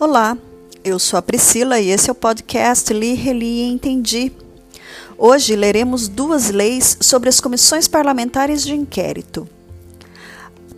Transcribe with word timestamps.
Olá, 0.00 0.38
eu 0.84 0.96
sou 0.96 1.18
a 1.18 1.22
Priscila 1.22 1.80
e 1.80 1.90
esse 1.90 2.08
é 2.08 2.12
o 2.12 2.14
podcast 2.14 2.94
Li, 2.94 3.14
Reli 3.14 3.62
e 3.62 3.68
Entendi. 3.68 4.30
Hoje 5.18 5.56
leremos 5.56 6.06
duas 6.06 6.50
leis 6.50 6.96
sobre 7.00 7.28
as 7.28 7.40
comissões 7.40 7.88
parlamentares 7.88 8.62
de 8.62 8.76
inquérito. 8.76 9.48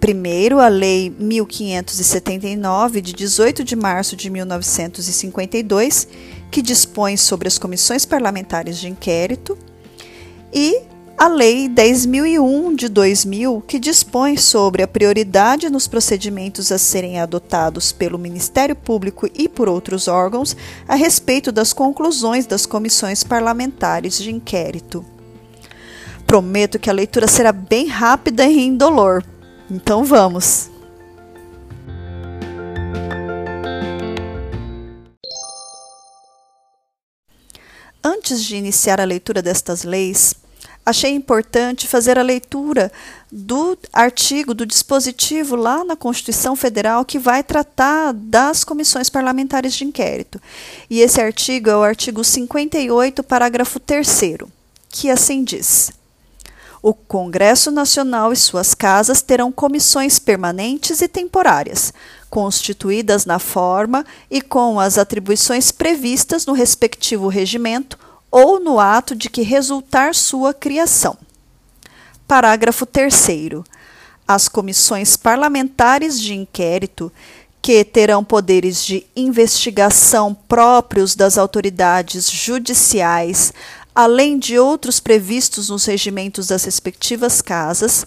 Primeiro, 0.00 0.58
a 0.58 0.68
Lei 0.68 1.14
1579, 1.18 3.02
de 3.02 3.12
18 3.12 3.62
de 3.62 3.76
março 3.76 4.16
de 4.16 4.30
1952, 4.30 6.08
que 6.50 6.62
dispõe 6.62 7.18
sobre 7.18 7.46
as 7.46 7.58
comissões 7.58 8.06
parlamentares 8.06 8.78
de 8.78 8.88
inquérito, 8.88 9.58
e 10.50 10.80
a 11.20 11.28
Lei 11.28 11.68
10.001 11.68 12.74
de 12.74 12.88
2000, 12.88 13.62
que 13.68 13.78
dispõe 13.78 14.38
sobre 14.38 14.82
a 14.82 14.88
prioridade 14.88 15.68
nos 15.68 15.86
procedimentos 15.86 16.72
a 16.72 16.78
serem 16.78 17.20
adotados 17.20 17.92
pelo 17.92 18.18
Ministério 18.18 18.74
Público 18.74 19.28
e 19.34 19.46
por 19.46 19.68
outros 19.68 20.08
órgãos 20.08 20.56
a 20.88 20.94
respeito 20.94 21.52
das 21.52 21.74
conclusões 21.74 22.46
das 22.46 22.64
comissões 22.64 23.22
parlamentares 23.22 24.16
de 24.16 24.30
inquérito. 24.34 25.04
Prometo 26.26 26.78
que 26.78 26.88
a 26.88 26.94
leitura 26.94 27.28
será 27.28 27.52
bem 27.52 27.86
rápida 27.86 28.46
e 28.46 28.58
indolor. 28.58 29.22
Então 29.70 30.02
vamos! 30.02 30.70
Antes 38.02 38.42
de 38.42 38.56
iniciar 38.56 39.02
a 39.02 39.04
leitura 39.04 39.42
destas 39.42 39.84
leis, 39.84 40.34
achei 40.90 41.12
importante 41.12 41.88
fazer 41.88 42.18
a 42.18 42.22
leitura 42.22 42.92
do 43.30 43.78
artigo, 43.92 44.52
do 44.52 44.66
dispositivo 44.66 45.56
lá 45.56 45.84
na 45.84 45.96
Constituição 45.96 46.54
Federal 46.54 47.04
que 47.04 47.18
vai 47.18 47.42
tratar 47.42 48.12
das 48.12 48.64
comissões 48.64 49.08
parlamentares 49.08 49.74
de 49.74 49.84
inquérito. 49.84 50.40
E 50.88 51.00
esse 51.00 51.20
artigo 51.20 51.70
é 51.70 51.76
o 51.76 51.82
artigo 51.82 52.22
58, 52.22 53.22
parágrafo 53.22 53.80
3, 53.80 54.20
que 54.88 55.10
assim 55.10 55.44
diz. 55.44 55.92
O 56.82 56.94
Congresso 56.94 57.70
Nacional 57.70 58.32
e 58.32 58.36
suas 58.36 58.74
casas 58.74 59.20
terão 59.20 59.52
comissões 59.52 60.18
permanentes 60.18 61.02
e 61.02 61.08
temporárias, 61.08 61.92
constituídas 62.30 63.26
na 63.26 63.38
forma 63.38 64.04
e 64.30 64.40
com 64.40 64.80
as 64.80 64.96
atribuições 64.96 65.70
previstas 65.70 66.46
no 66.46 66.54
respectivo 66.54 67.28
regimento 67.28 67.98
ou 68.30 68.60
no 68.60 68.78
ato 68.78 69.14
de 69.14 69.28
que 69.28 69.42
resultar 69.42 70.14
sua 70.14 70.54
criação. 70.54 71.16
Parágrafo 72.26 72.86
3. 72.86 73.28
As 74.26 74.48
comissões 74.48 75.16
parlamentares 75.16 76.20
de 76.20 76.34
inquérito, 76.34 77.10
que 77.60 77.84
terão 77.84 78.24
poderes 78.24 78.84
de 78.84 79.04
investigação 79.14 80.32
próprios 80.32 81.14
das 81.14 81.36
autoridades 81.36 82.30
judiciais, 82.30 83.52
além 83.94 84.38
de 84.38 84.58
outros 84.58 85.00
previstos 85.00 85.68
nos 85.68 85.84
regimentos 85.84 86.46
das 86.46 86.64
respectivas 86.64 87.42
casas, 87.42 88.06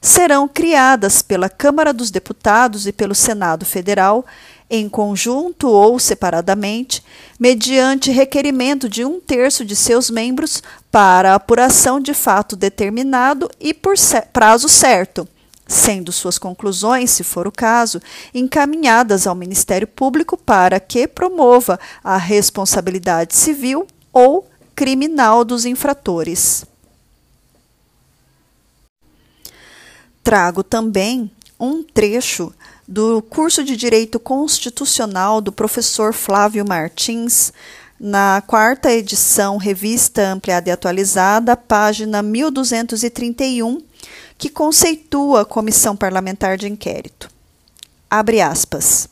serão 0.00 0.46
criadas 0.46 1.22
pela 1.22 1.48
Câmara 1.48 1.92
dos 1.92 2.10
Deputados 2.10 2.86
e 2.86 2.92
pelo 2.92 3.14
Senado 3.14 3.64
Federal 3.64 4.24
em 4.68 4.88
conjunto 4.88 5.68
ou 5.68 5.98
separadamente, 5.98 7.02
mediante 7.38 8.10
requerimento 8.10 8.88
de 8.88 9.04
um 9.04 9.20
terço 9.20 9.64
de 9.64 9.76
seus 9.76 10.10
membros 10.10 10.62
para 10.90 11.34
apuração 11.34 12.00
de 12.00 12.14
fato 12.14 12.56
determinado 12.56 13.50
e 13.60 13.74
por 13.74 13.94
prazo 14.32 14.68
certo, 14.68 15.28
sendo 15.66 16.12
suas 16.12 16.38
conclusões, 16.38 17.10
se 17.10 17.22
for 17.22 17.46
o 17.46 17.52
caso, 17.52 18.00
encaminhadas 18.34 19.26
ao 19.26 19.34
Ministério 19.34 19.86
Público 19.86 20.36
para 20.36 20.80
que 20.80 21.06
promova 21.06 21.78
a 22.02 22.16
responsabilidade 22.16 23.34
civil 23.34 23.86
ou 24.12 24.48
criminal 24.74 25.44
dos 25.44 25.64
infratores. 25.64 26.64
Trago 30.22 30.62
também 30.62 31.30
um 31.60 31.82
trecho 31.82 32.52
do 32.86 33.22
curso 33.22 33.64
de 33.64 33.76
Direito 33.76 34.20
Constitucional 34.20 35.40
do 35.40 35.50
professor 35.50 36.12
Flávio 36.12 36.64
Martins, 36.66 37.52
na 37.98 38.42
quarta 38.46 38.92
edição, 38.92 39.56
revista 39.56 40.28
ampliada 40.28 40.68
e 40.68 40.72
atualizada, 40.72 41.56
página 41.56 42.22
1231, 42.22 43.80
que 44.36 44.48
conceitua 44.48 45.42
a 45.42 45.44
Comissão 45.44 45.96
Parlamentar 45.96 46.58
de 46.58 46.68
Inquérito. 46.68 47.30
Abre 48.10 48.40
aspas. 48.40 49.08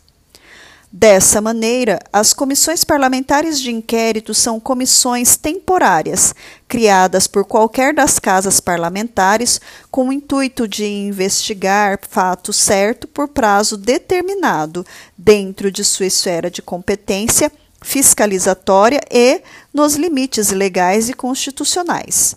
Dessa 0.95 1.41
maneira, 1.41 1.99
as 2.13 2.35
comissões 2.35 2.85
parlamentares 2.85 3.59
de 3.59 3.71
inquérito 3.71 4.35
são 4.35 4.61
comissões 4.61 5.39
temporárias, 5.39 6.35
criadas 6.69 7.27
por 7.27 7.47
qualquer 7.47 7.95
das 7.95 8.19
casas 8.19 8.61
parlamentares 8.61 9.59
com 9.91 10.09
o 10.09 10.13
intuito 10.13 10.69
de 10.69 10.85
investigar 10.85 11.99
fato 12.07 12.53
certo 12.53 13.09
por 13.09 13.29
prazo 13.29 13.79
determinado, 13.79 14.85
dentro 15.17 15.73
de 15.73 15.83
sua 15.83 16.05
esfera 16.05 16.51
de 16.51 16.61
competência 16.61 17.51
fiscalizatória 17.81 19.01
e 19.11 19.41
nos 19.73 19.95
limites 19.95 20.51
legais 20.51 21.09
e 21.09 21.15
constitucionais. 21.15 22.37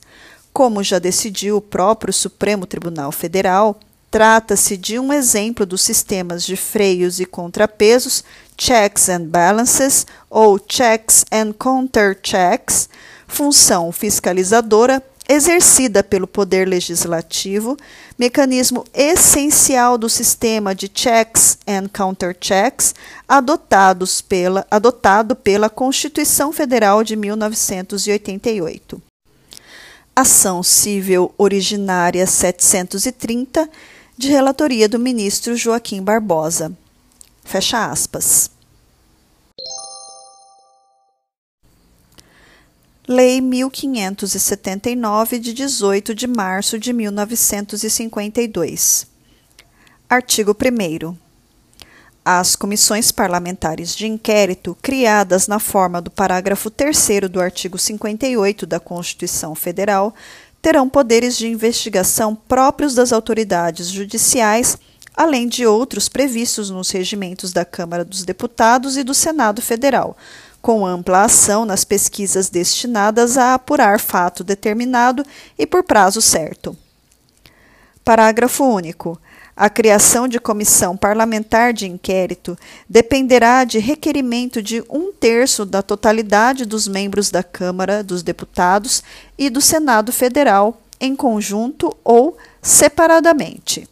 Como 0.53 0.81
já 0.81 0.97
decidiu 0.97 1.57
o 1.57 1.61
próprio 1.61 2.13
Supremo 2.13 2.65
Tribunal 2.65 3.11
Federal, 3.11 3.77
Trata-se 4.15 4.77
de 4.77 4.97
um 4.97 5.11
exemplo 5.11 5.65
dos 5.65 5.81
sistemas 5.81 6.45
de 6.45 6.55
freios 6.55 7.19
e 7.19 7.25
contrapesos, 7.25 8.23
checks 8.57 9.09
and 9.09 9.27
balances 9.27 10.05
ou 10.29 10.59
checks 10.59 11.25
and 11.31 11.53
counterchecks, 11.53 12.89
função 13.27 13.91
fiscalizadora 13.91 15.03
exercida 15.27 16.03
pelo 16.03 16.27
Poder 16.27 16.67
Legislativo, 16.67 17.75
mecanismo 18.17 18.85
essencial 18.93 19.97
do 19.97 20.07
sistema 20.07 20.75
de 20.75 20.89
checks 20.93 21.57
and 21.67 21.89
counterchecks 21.89 22.93
adotados 23.27 24.21
pela, 24.21 24.65
adotado 24.69 25.35
pela 25.35 25.69
Constituição 25.69 26.51
Federal 26.51 27.03
de 27.03 27.15
1988. 27.15 29.01
Ação 30.15 30.63
Civil 30.63 31.33
Originária 31.37 32.25
730 32.25 33.69
de 34.17 34.29
relatoria 34.29 34.87
do 34.87 34.97
ministro 34.97 35.57
Joaquim 35.57 36.01
Barbosa. 36.01 36.71
Fecha 37.45 37.85
aspas. 37.85 38.51
Lei 43.07 43.39
1579, 43.39 45.37
de 45.37 45.53
18 45.53 46.15
de 46.15 46.25
março 46.25 46.79
de 46.79 46.91
1952. 46.91 49.05
Artigo 50.09 50.57
1. 50.59 51.15
As 52.25 52.55
comissões 52.55 53.11
parlamentares 53.11 53.95
de 53.95 54.07
inquérito, 54.07 54.75
criadas 54.81 55.47
na 55.47 55.59
forma 55.59 56.01
do 56.01 56.09
parágrafo 56.09 56.71
3 56.71 57.29
do 57.29 57.39
artigo 57.39 57.77
58 57.77 58.65
da 58.65 58.79
Constituição 58.79 59.53
Federal, 59.53 60.15
terão 60.59 60.89
poderes 60.89 61.37
de 61.37 61.47
investigação 61.47 62.33
próprios 62.33 62.95
das 62.95 63.13
autoridades 63.13 63.91
judiciais, 63.91 64.79
além 65.15 65.47
de 65.47 65.65
outros 65.65 66.09
previstos 66.09 66.69
nos 66.69 66.91
regimentos 66.91 67.53
da 67.53 67.63
Câmara 67.63 68.03
dos 68.03 68.23
Deputados 68.23 68.97
e 68.97 69.03
do 69.03 69.13
Senado 69.13 69.61
Federal, 69.61 70.17
com 70.61 70.85
ampla 70.85 71.23
ação 71.23 71.63
nas 71.63 71.83
pesquisas 71.83 72.49
destinadas 72.49 73.37
a 73.37 73.53
apurar 73.53 73.99
fato 73.99 74.43
determinado 74.43 75.23
e 75.57 75.65
por 75.65 75.83
prazo 75.83 76.21
certo. 76.21 76.75
Parágrafo 78.03 78.63
único. 78.63 79.19
A 79.57 79.69
criação 79.69 80.27
de 80.27 80.37
comissão 80.37 80.97
parlamentar 80.97 81.71
de 81.71 81.87
inquérito 81.87 82.57
dependerá 82.89 83.63
de 83.63 83.79
requerimento 83.79 84.61
de 84.61 84.83
um 84.89 85.13
terço 85.13 85.65
da 85.65 85.81
totalidade 85.81 86.65
dos 86.65 86.89
membros 86.89 87.31
da 87.31 87.41
Câmara 87.41 88.03
dos 88.03 88.21
Deputados 88.21 89.01
e 89.37 89.49
do 89.49 89.61
Senado 89.61 90.11
Federal, 90.11 90.81
em 90.99 91.15
conjunto 91.15 91.95
ou 92.03 92.37
separadamente. 92.61 93.87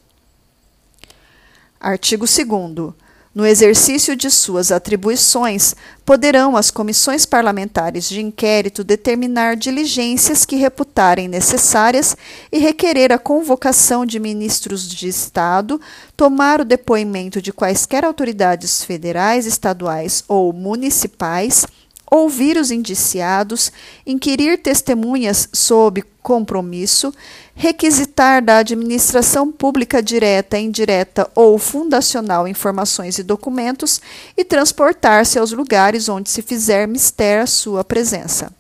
Artigo 1.84 2.26
2. 2.26 2.94
No 3.36 3.46
exercício 3.46 4.16
de 4.16 4.32
suas 4.32 4.72
atribuições, 4.72 5.76
poderão 6.06 6.56
as 6.56 6.72
comissões 6.72 7.26
parlamentares 7.26 8.08
de 8.08 8.22
inquérito 8.22 8.86
determinar 8.86 9.58
diligências 9.58 10.46
que 10.46 10.56
reputarem 10.56 11.28
necessárias 11.28 12.16
e 12.50 12.58
requerer 12.58 13.12
a 13.12 13.18
convocação 13.18 14.06
de 14.06 14.18
ministros 14.18 14.88
de 14.88 15.10
Estado, 15.10 15.82
tomar 16.16 16.62
o 16.62 16.66
depoimento 16.66 17.42
de 17.42 17.52
quaisquer 17.52 18.06
autoridades 18.06 18.82
federais, 18.82 19.46
estaduais 19.46 20.24
ou 20.26 20.54
municipais, 20.54 21.66
ouvir 22.10 22.56
os 22.56 22.72
indiciados, 22.72 23.74
inquirir 24.06 24.58
testemunhas 24.62 25.50
sob 25.52 26.02
compromisso, 26.24 27.14
requisitar 27.54 28.42
da 28.42 28.58
administração 28.58 29.52
pública 29.52 30.02
direta, 30.02 30.58
indireta 30.58 31.30
ou 31.36 31.60
fundacional 31.60 32.48
informações 32.48 33.20
e 33.20 33.24
documentos 33.24 34.02
e 34.36 34.44
transportar-se 34.46 35.38
aos 35.38 35.52
lugares 35.52 36.08
onde 36.10 36.30
se 36.30 36.42
fizer 36.42 36.88
mister 36.88 37.44
a 37.44 37.48
sua 37.48 37.84
presença. 37.84 38.52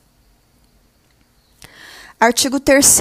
Artigo 2.19 2.59
3 2.59 2.99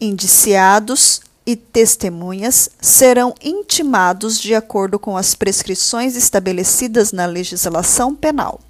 Indiciados 0.00 1.20
e 1.46 1.54
testemunhas 1.54 2.68
serão 2.80 3.34
intimados 3.42 4.40
de 4.40 4.54
acordo 4.54 4.98
com 4.98 5.16
as 5.16 5.34
prescrições 5.34 6.16
estabelecidas 6.16 7.12
na 7.12 7.24
legislação 7.24 8.14
penal. 8.14 8.60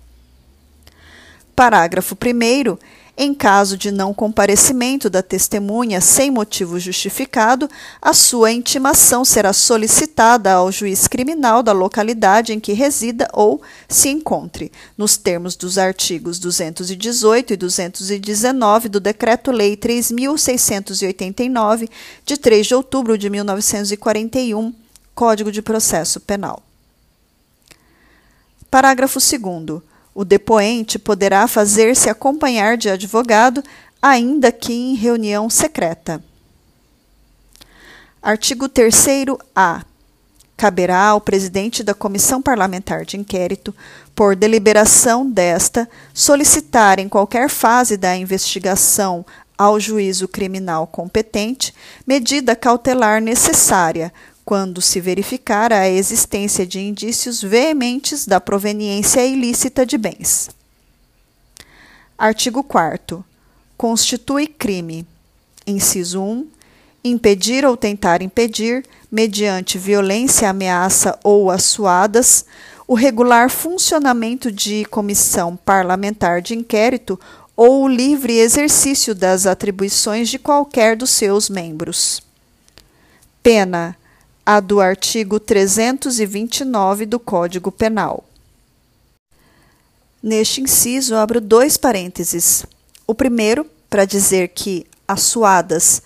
Parágrafo 1.57 2.15
1 2.15 2.77
em 3.17 3.33
caso 3.33 3.79
de 3.79 3.91
não 3.91 4.13
comparecimento 4.13 5.09
da 5.09 5.23
testemunha 5.23 6.03
sem 6.03 6.31
motivo 6.31 6.79
justificado, 6.79 7.67
a 8.01 8.13
sua 8.13 8.53
intimação 8.53 9.25
será 9.25 9.55
solicitada 9.55 10.53
ao 10.53 10.71
juiz 10.71 11.09
criminal 11.09 11.63
da 11.63 11.73
localidade 11.73 12.53
em 12.53 12.61
que 12.61 12.75
resida 12.75 13.27
ou 13.33 13.63
se 13.89 14.11
encontre, 14.11 14.71
nos 14.99 15.17
termos 15.17 15.57
dos 15.57 15.79
artigos 15.79 16.39
218 16.39 17.55
e 17.55 17.57
219 17.57 18.91
do 18.91 19.01
Decreto-Lei 19.01 19.79
3689, 19.79 21.89
de 22.25 22.37
3 22.37 22.67
de 22.67 22.75
outubro 22.75 23.17
de 23.17 23.31
1941, 23.31 24.75
Código 25.15 25.51
de 25.51 25.63
Processo 25.63 26.21
Penal. 26.21 26.63
Parágrafo 28.71 29.19
2 29.19 29.41
o 30.17 30.25
depoente 30.25 30.99
poderá 30.99 31.47
fazer-se 31.47 32.09
acompanhar 32.09 32.79
de 32.79 32.89
advogado, 32.89 33.63
ainda 34.01 34.51
que 34.51 34.73
em 34.73 34.95
reunião 34.95 35.51
secreta. 35.51 36.25
Artigo 38.23 38.67
3a. 38.67 39.85
Caberá 40.57 41.09
ao 41.09 41.21
presidente 41.21 41.83
da 41.85 41.93
Comissão 41.93 42.41
Parlamentar 42.41 43.05
de 43.05 43.19
Inquérito, 43.19 43.75
por 44.15 44.35
deliberação 44.35 45.31
desta, 45.31 45.87
solicitar 46.15 46.99
em 46.99 47.11
qualquer 47.11 47.51
fase 47.51 47.99
da 47.99 48.17
investigação 48.17 49.23
ao 49.59 49.79
juízo 49.79 50.27
criminal 50.27 50.87
competente 50.87 51.75
medida 52.07 52.57
cautelar 52.57 53.21
necessária, 53.21 54.11
quando 54.47 54.81
se 54.81 55.01
verificar 55.01 55.73
a 55.73 55.89
existência 55.89 56.65
de 56.65 56.79
indícios 56.79 57.43
veementes 57.43 58.25
da 58.25 58.41
proveniência 58.41 59.27
ilícita 59.27 59.85
de 59.85 59.99
bens. 59.99 60.51
Artigo 62.17 62.63
4. 62.63 63.25
Constitui 63.77 64.47
crime. 64.47 65.05
Inciso 65.67 66.23
1. 66.23 66.47
Impedir 67.03 67.67
ou 67.67 67.77
tentar 67.77 68.23
impedir, 68.23 68.85
mediante 69.11 69.79
violência, 69.79 70.49
ameaça 70.49 71.19
ou 71.25 71.51
assuadas, 71.51 72.47
o 72.87 72.95
regular 72.95 73.51
funcionamento 73.51 74.53
de 74.53 74.85
comissão 74.85 75.57
parlamentar 75.57 76.41
de 76.41 76.55
inquérito 76.55 77.19
ou 77.57 77.83
o 77.83 77.89
livre 77.89 78.39
exercício 78.39 79.13
das 79.13 79.45
atribuições 79.45 80.29
de 80.29 80.39
qualquer 80.39 80.97
dos 80.97 81.11
seus 81.11 81.51
membros. 81.51 82.23
Pena 83.43 83.97
a 84.47 84.61
do 84.61 84.81
artigo 84.81 85.41
329 85.41 87.05
do 87.05 87.19
Código 87.19 87.73
Penal. 87.73 88.25
Neste 90.23 90.61
inciso, 90.61 91.17
abro 91.17 91.41
dois 91.41 91.77
parênteses. 91.77 92.65
O 93.09 93.15
primeiro, 93.15 93.67
para 93.91 94.05
dizer 94.05 94.49
que 94.51 94.87
assuadas 95.09 96.01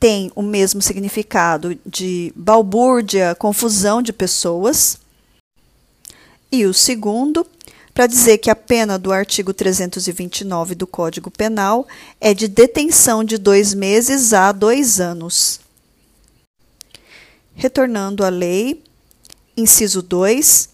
tem 0.00 0.30
o 0.34 0.42
mesmo 0.42 0.82
significado 0.82 1.78
de 1.86 2.32
balbúrdia, 2.34 3.36
confusão 3.36 4.02
de 4.02 4.12
pessoas. 4.12 4.98
E 6.50 6.66
o 6.66 6.74
segundo, 6.74 7.46
para 7.94 8.08
dizer 8.08 8.38
que 8.38 8.50
a 8.50 8.56
pena 8.56 8.98
do 8.98 9.12
artigo 9.12 9.54
329 9.54 10.74
do 10.74 10.86
Código 10.86 11.30
Penal 11.30 11.86
é 12.20 12.34
de 12.34 12.48
detenção 12.48 13.22
de 13.22 13.38
dois 13.38 13.72
meses 13.72 14.32
a 14.32 14.50
dois 14.50 15.00
anos. 15.00 15.63
Retornando 17.54 18.24
à 18.24 18.28
lei, 18.28 18.82
inciso 19.56 20.02
2, 20.02 20.68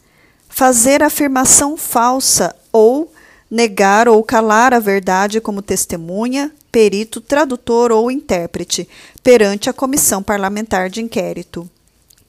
fazer 0.48 1.02
afirmação 1.02 1.76
falsa 1.76 2.54
ou 2.72 3.12
negar 3.50 4.08
ou 4.08 4.22
calar 4.22 4.72
a 4.72 4.78
verdade 4.78 5.40
como 5.40 5.60
testemunha, 5.60 6.52
perito, 6.70 7.20
tradutor 7.20 7.90
ou 7.90 8.10
intérprete 8.10 8.88
perante 9.22 9.68
a 9.68 9.72
comissão 9.72 10.22
parlamentar 10.22 10.88
de 10.88 11.02
inquérito. 11.02 11.68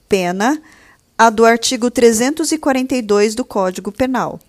Pena 0.10 0.62
a 1.18 1.30
do 1.30 1.46
artigo 1.46 1.92
342 1.92 3.36
do 3.36 3.46
Código 3.46 3.92
Penal, 3.92 4.40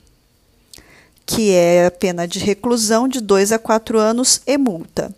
que 1.27 1.53
é 1.53 1.87
a 1.87 1.91
pena 1.91 2.27
de 2.27 2.39
reclusão 2.39 3.07
de 3.07 3.21
2 3.21 3.53
a 3.53 3.59
4 3.59 3.99
anos 3.99 4.41
e 4.47 4.57
multa. 4.57 5.15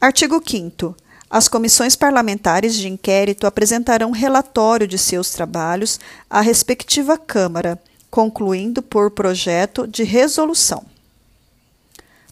Artigo 0.00 0.42
5 0.46 0.94
as 1.30 1.46
comissões 1.46 1.94
parlamentares 1.94 2.74
de 2.74 2.88
inquérito 2.88 3.46
apresentarão 3.46 4.10
relatório 4.10 4.88
de 4.88 4.98
seus 4.98 5.30
trabalhos 5.30 6.00
à 6.28 6.40
respectiva 6.40 7.16
Câmara, 7.16 7.80
concluindo 8.10 8.82
por 8.82 9.12
projeto 9.12 9.86
de 9.86 10.02
resolução. 10.02 10.84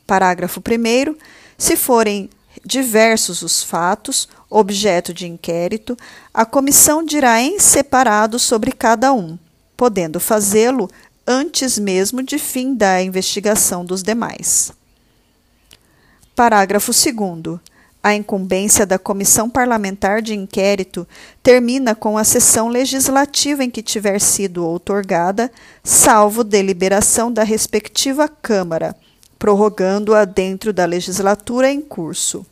Parágrafo 0.04 0.60
1. 0.60 1.16
Se 1.56 1.76
forem 1.76 2.28
diversos 2.64 3.42
os 3.42 3.62
fatos, 3.62 4.28
objeto 4.50 5.14
de 5.14 5.28
inquérito, 5.28 5.96
a 6.34 6.44
comissão 6.44 7.04
dirá 7.04 7.40
em 7.40 7.60
separado 7.60 8.36
sobre 8.36 8.72
cada 8.72 9.12
um, 9.12 9.38
podendo 9.76 10.18
fazê-lo 10.18 10.90
antes 11.24 11.78
mesmo 11.78 12.20
de 12.22 12.38
fim 12.38 12.74
da 12.74 13.00
investigação 13.00 13.84
dos 13.84 14.02
demais. 14.02 14.72
Parágrafo 16.34 16.90
2. 16.90 17.60
A 18.02 18.14
incumbência 18.14 18.86
da 18.86 18.98
Comissão 18.98 19.50
Parlamentar 19.50 20.22
de 20.22 20.32
Inquérito 20.32 21.06
termina 21.42 21.94
com 21.94 22.16
a 22.16 22.22
sessão 22.22 22.68
legislativa 22.68 23.64
em 23.64 23.70
que 23.70 23.82
tiver 23.82 24.20
sido 24.20 24.64
outorgada, 24.64 25.50
salvo 25.82 26.44
deliberação 26.44 27.32
da 27.32 27.42
respectiva 27.42 28.28
Câmara, 28.28 28.94
prorrogando-a 29.38 30.24
dentro 30.24 30.72
da 30.72 30.84
legislatura 30.84 31.70
em 31.70 31.80
curso. 31.80 32.46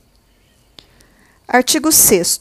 Artigo 1.47 1.93
6. 1.93 2.41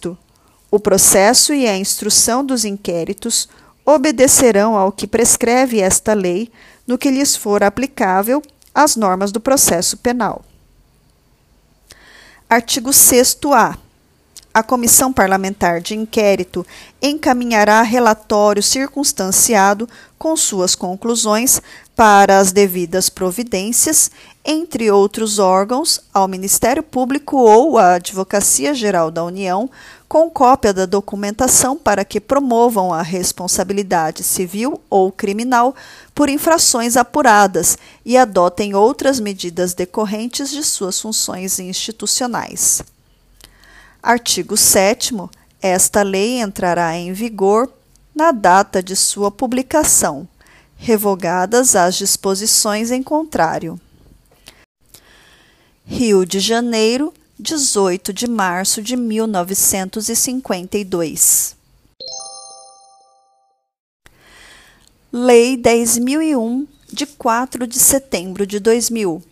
O 0.72 0.80
processo 0.80 1.54
e 1.54 1.68
a 1.68 1.78
instrução 1.78 2.44
dos 2.44 2.66
inquéritos 2.66 3.48
obedecerão 3.86 4.76
ao 4.76 4.92
que 4.92 5.06
prescreve 5.06 5.80
esta 5.80 6.14
lei, 6.14 6.52
no 6.88 6.98
que 6.98 7.12
lhes 7.12 7.36
for 7.36 7.64
aplicável 7.64 8.42
as 8.74 8.96
normas 8.96 9.32
do 9.32 9.40
processo 9.40 9.96
penal. 9.96 10.44
Artigo 12.50 12.92
6a. 12.92 13.85
A 14.56 14.64
Comissão 14.64 15.12
Parlamentar 15.12 15.82
de 15.82 15.96
Inquérito 15.98 16.66
encaminhará 17.02 17.82
relatório 17.82 18.64
circunstanciado 18.64 19.86
com 20.18 20.38
suas 20.38 20.76
conclusões 20.76 21.62
para 21.94 22.40
as 22.40 22.54
devidas 22.54 23.10
providências, 23.10 24.10
entre 24.46 24.90
outros 24.90 25.40
órgãos, 25.40 26.00
ao 26.14 26.26
Ministério 26.26 26.82
Público 26.82 27.36
ou 27.36 27.78
à 27.78 27.96
Advocacia 27.96 28.74
Geral 28.74 29.12
da 29.12 29.26
União, 29.26 29.70
com 30.08 30.30
cópia 30.30 30.74
da 30.74 30.86
documentação 30.86 31.76
para 31.76 32.06
que 32.06 32.22
promovam 32.22 32.94
a 32.94 33.02
responsabilidade 33.02 34.24
civil 34.24 34.80
ou 34.90 35.12
criminal 35.12 35.76
por 36.16 36.30
infrações 36.30 36.96
apuradas 36.96 37.78
e 38.06 38.16
adotem 38.16 38.74
outras 38.74 39.20
medidas 39.20 39.74
decorrentes 39.74 40.50
de 40.50 40.64
suas 40.64 40.98
funções 41.02 41.60
institucionais. 41.60 42.95
Artigo 44.06 44.56
7. 44.56 45.16
Esta 45.60 46.04
lei 46.04 46.40
entrará 46.40 46.96
em 46.96 47.12
vigor 47.12 47.74
na 48.14 48.32
data 48.32 48.84
de 48.84 48.96
sua 48.96 49.32
publicação, 49.32 50.28
revogadas 50.78 51.76
as 51.76 51.96
disposições 51.96 52.92
em 52.92 53.02
contrário. 53.02 53.82
Rio 55.84 56.24
de 56.24 56.40
Janeiro, 56.40 57.12
18 57.40 58.14
de 58.14 58.28
março 58.28 58.80
de 58.80 58.96
1952. 58.96 61.56
Lei 65.12 65.58
10.001, 65.58 66.68
de 66.94 67.08
4 67.08 67.66
de 67.66 67.80
setembro 67.80 68.46
de 68.46 68.60
2000. 68.60 69.24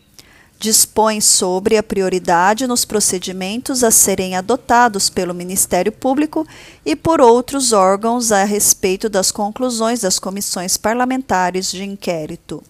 Dispõe 0.63 1.19
sobre 1.19 1.75
a 1.75 1.83
prioridade 1.83 2.65
nos 2.65 2.85
procedimentos 2.85 3.83
a 3.83 3.91
serem 3.91 4.37
adotados 4.37 5.09
pelo 5.09 5.33
Ministério 5.33 5.91
Público 5.91 6.47
e 6.85 6.95
por 6.95 7.19
outros 7.19 7.73
órgãos 7.73 8.31
a 8.31 8.45
respeito 8.45 9.09
das 9.09 9.29
conclusões 9.29 9.99
das 9.99 10.19
comissões 10.19 10.77
parlamentares 10.77 11.69
de 11.69 11.83
inquérito. 11.83 12.63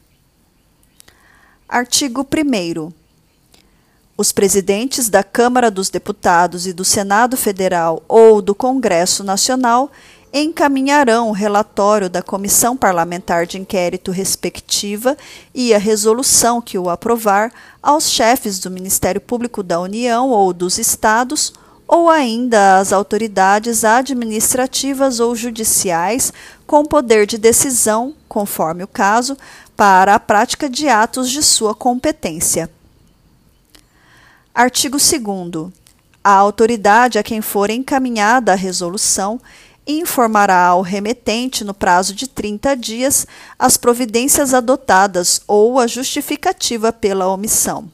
Artigo 1.69 2.25
1. 2.25 2.91
os 4.17 4.31
presidentes 4.31 5.07
da 5.07 5.23
Câmara 5.23 5.69
dos 5.69 5.91
Deputados 5.91 6.65
e 6.65 6.73
do 6.73 6.83
Senado 6.83 7.37
Federal 7.37 8.01
ou 8.07 8.41
do 8.41 8.55
Congresso 8.55 9.23
Nacional 9.23 9.91
encaminharão 10.33 11.29
o 11.29 11.33
relatório 11.33 12.09
da 12.09 12.23
Comissão 12.23 12.75
Parlamentar 12.75 13.45
de 13.45 13.59
Inquérito 13.59 14.09
respectiva 14.09 15.15
e 15.53 15.75
a 15.75 15.77
resolução 15.77 16.59
que 16.59 16.77
o 16.77 16.89
aprovar 16.89 17.53
aos 17.81 18.09
chefes 18.09 18.57
do 18.57 18.71
Ministério 18.71 19.21
Público 19.21 19.61
da 19.61 19.79
União 19.79 20.29
ou 20.29 20.51
dos 20.51 20.79
Estados 20.79 21.53
ou 21.87 22.09
ainda 22.09 22.79
às 22.79 22.91
autoridades 22.91 23.83
administrativas 23.83 25.19
ou 25.19 25.35
judiciais 25.35 26.33
com 26.65 26.83
poder 26.83 27.27
de 27.27 27.37
decisão, 27.37 28.15
conforme 28.27 28.83
o 28.83 28.87
caso, 28.87 29.37
para 29.75 30.15
a 30.15 30.19
prática 30.19 30.67
de 30.67 30.89
atos 30.89 31.29
de 31.29 31.43
sua 31.43 31.75
competência. 31.75 32.71
Artigo 34.55 34.97
2. 34.97 35.71
A 36.23 36.31
autoridade 36.31 37.19
a 37.19 37.23
quem 37.23 37.41
for 37.41 37.69
encaminhada 37.69 38.53
a 38.53 38.55
resolução 38.55 39.39
informará 39.85 40.67
ao 40.67 40.81
remetente, 40.81 41.63
no 41.63 41.73
prazo 41.73 42.13
de 42.13 42.27
30 42.27 42.75
dias, 42.75 43.27
as 43.57 43.77
providências 43.77 44.53
adotadas 44.53 45.41
ou 45.47 45.79
a 45.79 45.87
justificativa 45.87 46.91
pela 46.91 47.27
omissão. 47.27 47.89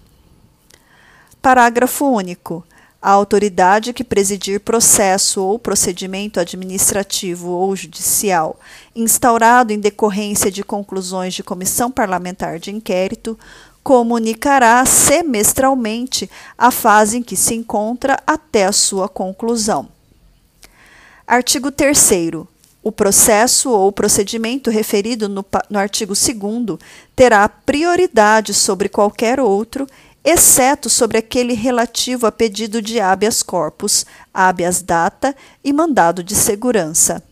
Parágrafo 1.41 2.05
único. 2.05 2.65
A 3.01 3.11
autoridade 3.11 3.93
que 3.93 4.03
presidir 4.03 4.59
processo 4.59 5.41
ou 5.41 5.57
procedimento 5.57 6.37
administrativo 6.37 7.49
ou 7.49 7.73
judicial 7.73 8.59
instaurado 8.93 9.71
em 9.71 9.79
decorrência 9.79 10.51
de 10.51 10.65
conclusões 10.65 11.33
de 11.33 11.41
comissão 11.41 11.89
parlamentar 11.89 12.59
de 12.59 12.71
inquérito 12.71 13.39
comunicará 13.81 14.85
semestralmente 14.85 16.29
a 16.57 16.71
fase 16.71 17.17
em 17.17 17.23
que 17.23 17.37
se 17.37 17.55
encontra 17.55 18.21
até 18.27 18.65
a 18.65 18.73
sua 18.73 19.07
conclusão. 19.07 19.87
Artigo 21.29 21.71
3. 21.71 22.09
O 22.81 22.91
processo 22.91 23.69
ou 23.69 23.91
procedimento 23.91 24.71
referido 24.71 25.29
no, 25.29 25.45
no 25.69 25.77
artigo 25.77 26.15
2 26.15 26.79
terá 27.15 27.47
prioridade 27.47 28.51
sobre 28.51 28.89
qualquer 28.89 29.39
outro, 29.39 29.85
exceto 30.25 30.89
sobre 30.89 31.19
aquele 31.19 31.53
relativo 31.53 32.25
a 32.25 32.31
pedido 32.31 32.81
de 32.81 32.99
habeas 32.99 33.43
corpus, 33.43 34.07
habeas 34.33 34.81
data 34.81 35.35
e 35.63 35.71
mandado 35.71 36.23
de 36.23 36.33
segurança. 36.33 37.23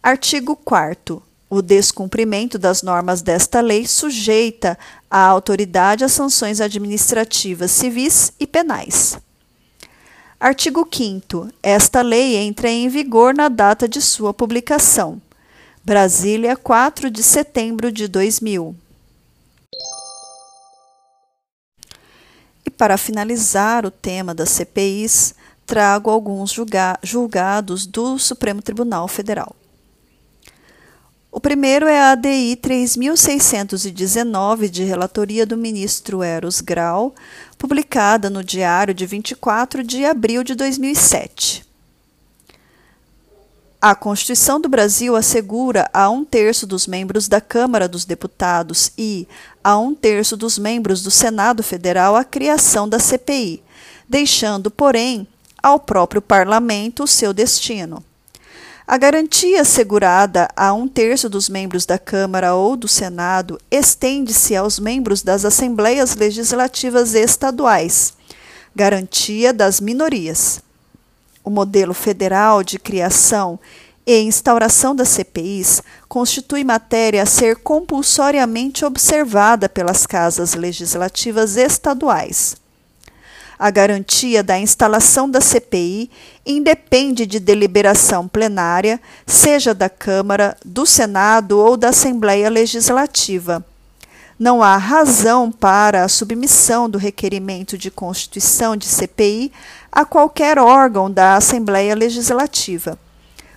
Artigo 0.00 0.54
4. 0.54 1.20
O 1.50 1.60
descumprimento 1.60 2.56
das 2.56 2.84
normas 2.84 3.20
desta 3.20 3.60
lei 3.60 3.84
sujeita 3.84 4.78
a 5.10 5.24
autoridade 5.24 6.04
a 6.04 6.08
sanções 6.08 6.60
administrativas 6.60 7.72
civis 7.72 8.32
e 8.38 8.46
penais. 8.46 9.18
Artigo 10.40 10.86
5. 10.88 11.48
Esta 11.60 12.00
lei 12.00 12.36
entra 12.36 12.70
em 12.70 12.88
vigor 12.88 13.34
na 13.34 13.48
data 13.48 13.88
de 13.88 14.00
sua 14.00 14.32
publicação. 14.32 15.20
Brasília, 15.84 16.56
4 16.56 17.10
de 17.10 17.24
setembro 17.24 17.90
de 17.90 18.06
2000. 18.06 18.76
E 22.64 22.70
para 22.70 22.96
finalizar 22.96 23.84
o 23.84 23.90
tema 23.90 24.32
das 24.32 24.50
CPIs, 24.50 25.34
trago 25.66 26.08
alguns 26.08 26.52
julga 26.52 26.96
julgados 27.02 27.84
do 27.84 28.16
Supremo 28.16 28.62
Tribunal 28.62 29.08
Federal. 29.08 29.56
O 31.30 31.40
primeiro 31.40 31.86
é 31.86 32.00
a 32.00 32.12
ADI 32.12 32.56
3619, 32.56 34.68
de 34.68 34.82
relatoria 34.82 35.44
do 35.44 35.58
ministro 35.58 36.22
Eros 36.22 36.62
Grau, 36.62 37.14
publicada 37.58 38.30
no 38.30 38.44
Diário 38.44 38.94
de 38.94 39.04
24 39.04 39.82
de 39.82 40.04
abril 40.04 40.44
de 40.44 40.54
2007. 40.54 41.66
A 43.80 43.94
Constituição 43.94 44.60
do 44.60 44.68
Brasil 44.68 45.14
assegura 45.14 45.88
a 45.92 46.08
um 46.10 46.24
terço 46.24 46.66
dos 46.66 46.86
membros 46.86 47.28
da 47.28 47.40
Câmara 47.40 47.88
dos 47.88 48.04
Deputados 48.04 48.90
e 48.96 49.28
a 49.62 49.78
um 49.78 49.94
terço 49.94 50.36
dos 50.36 50.58
membros 50.58 51.02
do 51.02 51.10
Senado 51.10 51.62
Federal 51.62 52.16
a 52.16 52.24
criação 52.24 52.88
da 52.88 52.98
CPI, 52.98 53.62
deixando, 54.08 54.70
porém, 54.70 55.28
ao 55.62 55.78
próprio 55.78 56.22
parlamento 56.22 57.04
o 57.04 57.06
seu 57.06 57.32
destino. 57.32 58.02
A 58.90 58.96
garantia 58.96 59.60
assegurada 59.60 60.48
a 60.56 60.72
um 60.72 60.88
terço 60.88 61.28
dos 61.28 61.46
membros 61.50 61.84
da 61.84 61.98
Câmara 61.98 62.54
ou 62.54 62.74
do 62.74 62.88
Senado 62.88 63.60
estende-se 63.70 64.56
aos 64.56 64.78
membros 64.78 65.22
das 65.22 65.44
Assembleias 65.44 66.16
Legislativas 66.16 67.12
Estaduais, 67.12 68.14
garantia 68.74 69.52
das 69.52 69.78
minorias. 69.78 70.62
O 71.44 71.50
modelo 71.50 71.92
federal 71.92 72.64
de 72.64 72.78
criação 72.78 73.60
e 74.06 74.20
instauração 74.22 74.96
das 74.96 75.10
CPIs 75.10 75.82
constitui 76.08 76.64
matéria 76.64 77.24
a 77.24 77.26
ser 77.26 77.56
compulsoriamente 77.56 78.86
observada 78.86 79.68
pelas 79.68 80.06
casas 80.06 80.54
legislativas 80.54 81.58
estaduais. 81.58 82.56
A 83.58 83.70
garantia 83.70 84.42
da 84.42 84.56
instalação 84.56 85.28
da 85.28 85.40
CPI 85.40 86.08
independe 86.46 87.26
de 87.26 87.40
deliberação 87.40 88.28
plenária, 88.28 89.00
seja 89.26 89.74
da 89.74 89.88
Câmara, 89.88 90.56
do 90.64 90.86
Senado 90.86 91.58
ou 91.58 91.76
da 91.76 91.88
Assembleia 91.88 92.48
Legislativa. 92.48 93.64
Não 94.38 94.62
há 94.62 94.76
razão 94.76 95.50
para 95.50 96.04
a 96.04 96.08
submissão 96.08 96.88
do 96.88 96.96
requerimento 96.96 97.76
de 97.76 97.90
constituição 97.90 98.76
de 98.76 98.86
CPI 98.86 99.50
a 99.90 100.04
qualquer 100.04 100.60
órgão 100.60 101.10
da 101.10 101.34
Assembleia 101.34 101.96
Legislativa. 101.96 102.96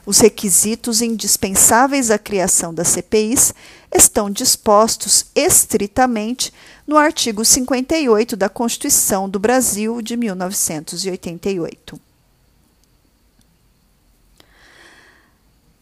Os 0.03 0.17
requisitos 0.17 0.99
indispensáveis 1.03 2.09
à 2.09 2.17
criação 2.17 2.73
das 2.73 2.87
CPIs 2.87 3.53
estão 3.93 4.31
dispostos 4.31 5.25
estritamente 5.35 6.51
no 6.91 6.97
artigo 6.97 7.45
58 7.45 8.35
da 8.35 8.49
Constituição 8.49 9.29
do 9.29 9.39
Brasil 9.39 10.01
de 10.01 10.17
1988. 10.17 11.97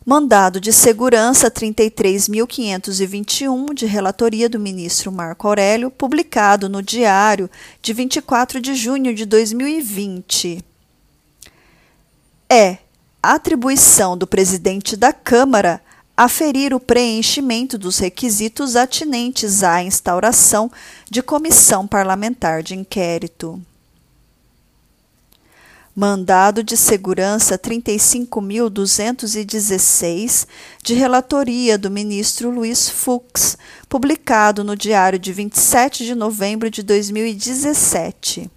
Mandado 0.05 0.61
de 0.61 0.71
Segurança 0.71 1.49
33.521, 1.49 3.73
de 3.73 3.87
relatoria 3.87 4.47
do 4.47 4.59
ministro 4.59 5.11
Marco 5.11 5.47
Aurélio, 5.47 5.89
publicado 5.89 6.69
no 6.69 6.83
Diário 6.83 7.49
de 7.81 7.91
24 7.91 8.61
de 8.61 8.75
junho 8.75 9.15
de 9.15 9.25
2020. 9.25 10.63
É 12.47 12.77
atribuição 13.21 14.15
do 14.15 14.25
presidente 14.27 14.95
da 14.95 15.11
Câmara 15.11 15.81
aferir 16.19 16.71
o 16.73 16.79
preenchimento 16.81 17.77
dos 17.77 17.97
requisitos 17.97 18.75
atinentes 18.75 19.63
à 19.63 19.81
instauração 19.81 20.69
de 21.09 21.23
comissão 21.23 21.87
parlamentar 21.87 22.61
de 22.61 22.75
inquérito. 22.75 23.61
Mandado 25.95 26.61
de 26.61 26.75
Segurança 26.75 27.57
35.216, 27.57 30.45
de 30.83 30.93
relatoria 30.93 31.77
do 31.77 31.89
ministro 31.89 32.49
Luiz 32.49 32.89
Fux, 32.89 33.57
publicado 33.87 34.61
no 34.61 34.75
Diário 34.75 35.17
de 35.17 35.31
27 35.31 36.03
de 36.03 36.15
novembro 36.15 36.69
de 36.69 36.83
2017. 36.83 38.51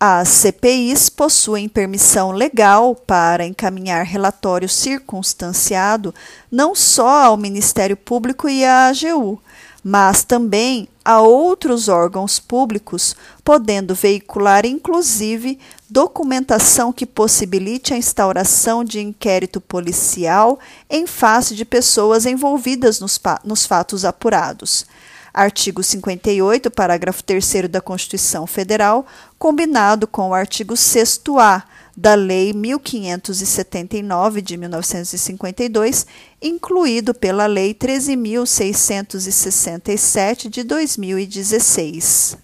As 0.00 0.28
CPIs 0.28 1.08
possuem 1.08 1.68
permissão 1.68 2.30
legal 2.30 2.94
para 2.94 3.44
encaminhar 3.44 4.04
relatório 4.04 4.68
circunstanciado 4.68 6.14
não 6.52 6.72
só 6.72 7.24
ao 7.24 7.36
Ministério 7.36 7.96
Público 7.96 8.48
e 8.48 8.64
à 8.64 8.90
AGU, 8.90 9.42
mas 9.82 10.22
também 10.22 10.86
a 11.04 11.20
outros 11.20 11.88
órgãos 11.88 12.38
públicos, 12.38 13.16
podendo 13.42 13.92
veicular 13.92 14.64
inclusive 14.64 15.58
documentação 15.90 16.92
que 16.92 17.04
possibilite 17.04 17.92
a 17.92 17.96
instauração 17.96 18.84
de 18.84 19.00
inquérito 19.00 19.60
policial 19.60 20.60
em 20.88 21.08
face 21.08 21.56
de 21.56 21.64
pessoas 21.64 22.24
envolvidas 22.24 23.00
nos, 23.00 23.20
nos 23.44 23.66
fatos 23.66 24.04
apurados 24.04 24.86
artigo 25.32 25.82
58, 25.82 26.70
parágrafo 26.70 27.24
3 27.24 27.68
da 27.68 27.80
Constituição 27.80 28.46
Federal, 28.46 29.06
combinado 29.38 30.06
com 30.06 30.28
o 30.30 30.34
artigo 30.34 30.74
6A 30.74 31.62
da 31.96 32.14
Lei 32.14 32.52
1579 32.52 34.40
de 34.40 34.56
1952, 34.56 36.06
incluído 36.40 37.12
pela 37.12 37.46
Lei 37.46 37.74
13667 37.74 40.48
de 40.48 40.62
2016. 40.62 42.38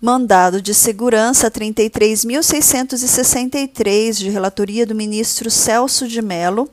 Mandado 0.00 0.62
de 0.62 0.72
Segurança 0.72 1.50
33.663, 1.50 4.14
de 4.14 4.30
relatoria 4.30 4.86
do 4.86 4.94
ministro 4.94 5.50
Celso 5.50 6.08
de 6.08 6.22
Mello, 6.22 6.70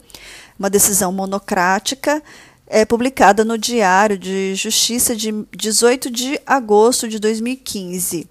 uma 0.58 0.70
decisão 0.70 1.12
monocrática 1.12 2.24
é 2.68 2.84
publicada 2.84 3.46
no 3.46 3.58
Diário 3.58 4.18
de 4.18 4.56
Justiça 4.56 5.16
de 5.16 5.32
18 5.56 6.10
de 6.10 6.40
agosto 6.46 7.08
de 7.08 7.20
2015. 7.20 8.28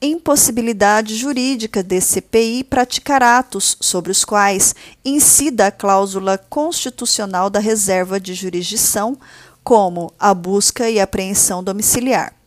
Impossibilidade 0.00 1.14
jurídica 1.14 1.82
de 1.82 2.00
CPI 2.00 2.64
praticar 2.64 3.22
atos 3.22 3.76
sobre 3.80 4.10
os 4.10 4.24
quais 4.24 4.74
incida 5.04 5.68
a 5.68 5.70
cláusula 5.70 6.36
constitucional 6.36 7.48
da 7.48 7.60
reserva 7.60 8.18
de 8.18 8.34
jurisdição, 8.34 9.16
como 9.62 10.12
a 10.18 10.34
busca 10.34 10.90
e 10.90 10.98
apreensão 10.98 11.62
domiciliar. 11.62 12.41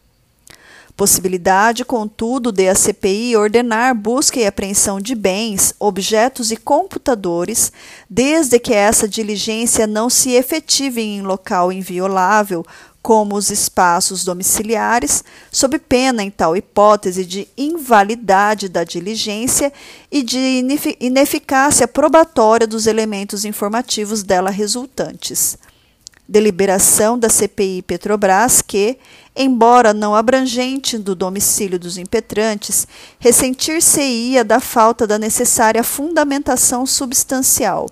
Possibilidade, 0.95 1.83
contudo, 1.83 2.53
de 2.53 2.69
a 2.69 2.73
CPI 2.73 3.35
ordenar 3.35 3.93
busca 3.93 4.39
e 4.39 4.45
apreensão 4.45 5.01
de 5.01 5.13
bens, 5.13 5.75
objetos 5.77 6.51
e 6.51 6.55
computadores, 6.55 7.69
desde 8.09 8.57
que 8.59 8.73
essa 8.73 9.05
diligência 9.05 9.85
não 9.85 10.09
se 10.09 10.31
efetive 10.31 11.01
em 11.01 11.21
local 11.21 11.69
inviolável, 11.69 12.65
como 13.01 13.35
os 13.35 13.49
espaços 13.49 14.23
domiciliares, 14.23 15.21
sob 15.51 15.77
pena, 15.79 16.23
em 16.23 16.31
tal 16.31 16.55
hipótese, 16.55 17.25
de 17.25 17.45
invalidade 17.57 18.69
da 18.69 18.85
diligência 18.85 19.73
e 20.09 20.23
de 20.23 20.63
ineficácia 21.01 21.89
probatória 21.89 22.65
dos 22.65 22.87
elementos 22.87 23.43
informativos 23.43 24.23
dela 24.23 24.49
resultantes 24.49 25.57
deliberação 26.27 27.17
da 27.17 27.29
CPI 27.29 27.81
Petrobras 27.83 28.61
que, 28.61 28.97
embora 29.35 29.93
não 29.93 30.15
abrangente 30.15 30.97
do 30.97 31.13
domicílio 31.13 31.79
dos 31.79 31.97
impetrantes, 31.97 32.87
ressentir-se-ia 33.19 34.43
da 34.43 34.59
falta 34.59 35.05
da 35.05 35.19
necessária 35.19 35.83
fundamentação 35.83 36.85
substancial. 36.85 37.87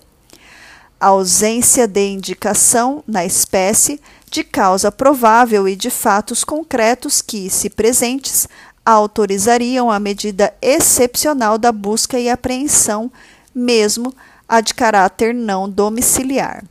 A 0.98 1.08
ausência 1.08 1.86
de 1.86 2.00
indicação 2.00 3.04
na 3.06 3.24
espécie 3.24 4.00
de 4.30 4.42
causa 4.42 4.90
provável 4.90 5.68
e 5.68 5.76
de 5.76 5.90
fatos 5.90 6.42
concretos 6.42 7.22
que, 7.22 7.48
se 7.50 7.70
presentes, 7.70 8.48
autorizariam 8.84 9.90
a 9.90 9.98
medida 9.98 10.52
excepcional 10.60 11.56
da 11.56 11.70
busca 11.70 12.18
e 12.18 12.28
apreensão, 12.28 13.10
mesmo 13.54 14.14
a 14.48 14.60
de 14.60 14.74
caráter 14.74 15.34
não 15.34 15.68
domiciliar. 15.70 16.64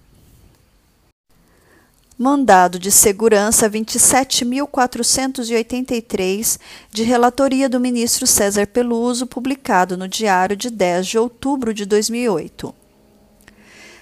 Mandado 2.18 2.78
de 2.78 2.92
Segurança 2.92 3.68
27.483, 3.68 6.60
de 6.92 7.02
relatoria 7.02 7.68
do 7.68 7.80
ministro 7.80 8.28
César 8.28 8.68
Peluso, 8.68 9.26
publicado 9.26 9.98
no 9.98 10.08
Diário 10.08 10.56
de 10.56 10.70
10 10.70 11.08
de 11.08 11.18
outubro 11.18 11.74
de 11.74 11.86
2008. 11.86 12.72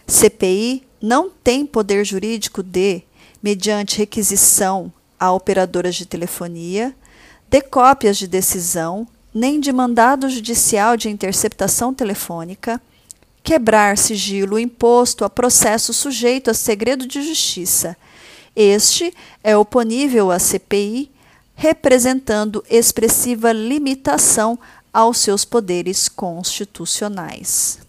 CPI 0.05 0.83
não 1.01 1.29
tem 1.29 1.65
poder 1.65 2.03
jurídico 2.03 2.61
de, 2.61 3.01
mediante 3.41 3.99
requisição 3.99 4.91
a 5.17 5.31
operadoras 5.31 5.95
de 5.95 6.05
telefonia, 6.05 6.93
de 7.49 7.61
cópias 7.61 8.17
de 8.17 8.27
decisão, 8.27 9.07
nem 9.33 9.57
de 9.57 9.71
mandado 9.71 10.29
judicial 10.29 10.97
de 10.97 11.07
interceptação 11.07 11.93
telefônica, 11.93 12.81
quebrar 13.43 13.97
sigilo 13.97 14.59
imposto 14.59 15.25
a 15.25 15.29
processo 15.29 15.93
sujeito 15.93 16.49
a 16.49 16.53
segredo 16.53 17.07
de 17.07 17.21
justiça. 17.21 17.97
Este 18.55 19.13
é 19.43 19.55
oponível 19.55 20.31
à 20.31 20.39
CPI, 20.39 21.09
representando 21.55 22.63
expressiva 22.69 23.51
limitação 23.51 24.59
aos 24.93 25.17
seus 25.19 25.45
poderes 25.45 26.09
constitucionais. 26.09 27.79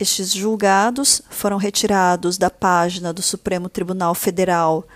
Estes 0.00 0.32
julgados 0.32 1.22
foram 1.28 1.56
retirados 1.56 2.38
da 2.38 2.50
página 2.50 3.12
do 3.12 3.20
Supremo 3.20 3.68
Tribunal 3.68 4.14
Federal 4.14 4.86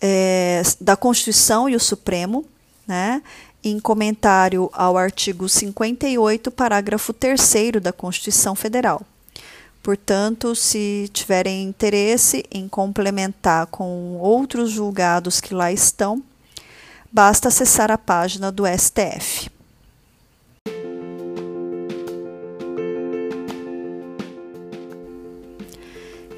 é, 0.00 0.62
da 0.80 0.96
Constituição 0.96 1.68
e 1.68 1.76
o 1.76 1.80
Supremo, 1.80 2.44
né, 2.86 3.22
em 3.62 3.78
comentário 3.78 4.70
ao 4.72 4.96
artigo 4.96 5.48
58, 5.48 6.50
parágrafo 6.50 7.12
3 7.12 7.40
da 7.82 7.92
Constituição 7.92 8.54
Federal. 8.54 9.02
Portanto, 9.82 10.54
se 10.54 11.08
tiverem 11.12 11.62
interesse 11.62 12.44
em 12.50 12.68
complementar 12.68 13.66
com 13.66 14.18
outros 14.18 14.70
julgados 14.70 15.40
que 15.40 15.54
lá 15.54 15.72
estão, 15.72 16.22
basta 17.10 17.48
acessar 17.48 17.90
a 17.90 17.96
página 17.96 18.52
do 18.52 18.64
STF. 18.66 19.50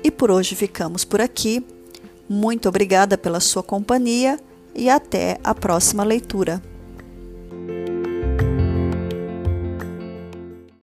E 0.04 0.10
por 0.10 0.30
hoje 0.30 0.54
ficamos 0.54 1.04
por 1.04 1.20
aqui. 1.20 1.64
Muito 2.28 2.68
obrigada 2.68 3.18
pela 3.18 3.40
sua 3.40 3.62
companhia 3.62 4.38
e 4.74 4.88
até 4.88 5.38
a 5.42 5.54
próxima 5.54 6.02
leitura. 6.04 6.62